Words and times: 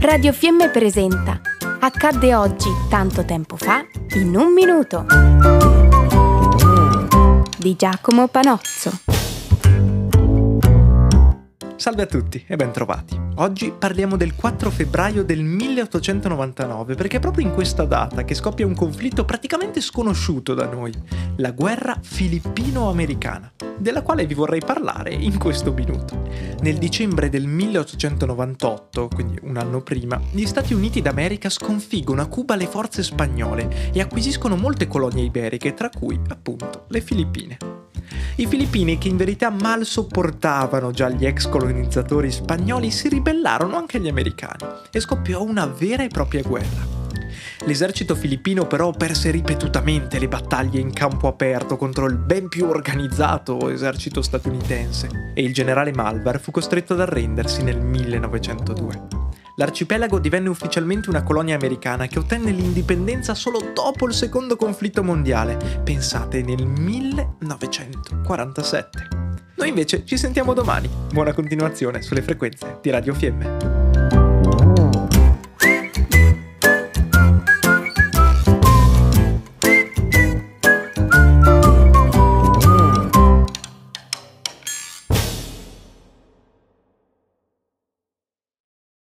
Radio 0.00 0.32
Fiemme 0.32 0.70
presenta 0.70 1.42
Accadde 1.78 2.34
oggi, 2.34 2.70
tanto 2.88 3.22
tempo 3.26 3.56
fa, 3.56 3.84
in 4.14 4.34
un 4.34 4.50
minuto. 4.50 5.04
Di 7.58 7.76
Giacomo 7.76 8.26
Panozzo. 8.28 8.90
Salve 11.76 12.02
a 12.02 12.06
tutti 12.06 12.42
e 12.48 12.56
bentrovati. 12.56 13.19
Oggi 13.40 13.72
parliamo 13.72 14.18
del 14.18 14.34
4 14.34 14.68
febbraio 14.68 15.24
del 15.24 15.42
1899 15.42 16.94
perché 16.94 17.16
è 17.16 17.20
proprio 17.20 17.46
in 17.46 17.54
questa 17.54 17.86
data 17.86 18.22
che 18.22 18.34
scoppia 18.34 18.66
un 18.66 18.74
conflitto 18.74 19.24
praticamente 19.24 19.80
sconosciuto 19.80 20.52
da 20.52 20.66
noi, 20.66 20.92
la 21.36 21.50
guerra 21.52 21.98
filippino-americana, 22.02 23.50
della 23.78 24.02
quale 24.02 24.26
vi 24.26 24.34
vorrei 24.34 24.60
parlare 24.60 25.14
in 25.14 25.38
questo 25.38 25.72
minuto. 25.72 26.22
Nel 26.60 26.76
dicembre 26.76 27.30
del 27.30 27.46
1898, 27.46 29.08
quindi 29.08 29.38
un 29.44 29.56
anno 29.56 29.80
prima, 29.80 30.20
gli 30.32 30.44
Stati 30.44 30.74
Uniti 30.74 31.00
d'America 31.00 31.48
sconfiggono 31.48 32.20
a 32.20 32.26
Cuba 32.26 32.56
le 32.56 32.66
forze 32.66 33.02
spagnole 33.02 33.90
e 33.90 34.02
acquisiscono 34.02 34.54
molte 34.54 34.86
colonie 34.86 35.24
iberiche, 35.24 35.72
tra 35.72 35.88
cui 35.88 36.20
appunto 36.28 36.84
le 36.88 37.00
Filippine. 37.00 37.79
I 38.36 38.46
filippini, 38.46 38.98
che 38.98 39.08
in 39.08 39.16
verità 39.16 39.50
mal 39.50 39.84
sopportavano 39.84 40.90
già 40.90 41.08
gli 41.08 41.26
ex 41.26 41.48
colonizzatori 41.48 42.30
spagnoli, 42.30 42.90
si 42.90 43.08
ribellarono 43.08 43.76
anche 43.76 43.98
agli 43.98 44.08
americani 44.08 44.64
e 44.90 45.00
scoppiò 45.00 45.42
una 45.42 45.66
vera 45.66 46.04
e 46.04 46.08
propria 46.08 46.42
guerra. 46.42 46.98
L'esercito 47.66 48.14
filippino 48.14 48.66
però 48.66 48.90
perse 48.90 49.30
ripetutamente 49.30 50.18
le 50.18 50.28
battaglie 50.28 50.80
in 50.80 50.92
campo 50.92 51.28
aperto 51.28 51.76
contro 51.76 52.06
il 52.06 52.16
ben 52.16 52.48
più 52.48 52.66
organizzato 52.66 53.68
esercito 53.68 54.22
statunitense 54.22 55.32
e 55.34 55.42
il 55.42 55.52
generale 55.52 55.92
Malvar 55.92 56.40
fu 56.40 56.50
costretto 56.50 56.94
ad 56.94 57.00
arrendersi 57.00 57.62
nel 57.62 57.80
1902 57.80 59.19
l'arcipelago 59.60 60.18
divenne 60.18 60.48
ufficialmente 60.48 61.10
una 61.10 61.22
colonia 61.22 61.54
americana 61.54 62.06
che 62.06 62.18
ottenne 62.18 62.50
l'indipendenza 62.50 63.34
solo 63.34 63.60
dopo 63.74 64.06
il 64.06 64.14
secondo 64.14 64.56
conflitto 64.56 65.04
mondiale, 65.04 65.58
pensate 65.84 66.40
nel 66.40 66.64
1947. 66.64 69.08
Noi 69.56 69.68
invece 69.68 70.06
ci 70.06 70.16
sentiamo 70.16 70.54
domani. 70.54 70.88
Buona 71.12 71.34
continuazione 71.34 72.00
sulle 72.00 72.22
frequenze 72.22 72.78
di 72.80 72.88
Radio 72.88 73.12
Fiemme. 73.12 73.79